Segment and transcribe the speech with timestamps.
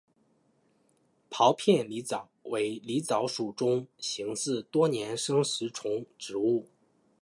[1.29, 6.65] 苞片狸藻为狸藻属中型似多年生食虫植物。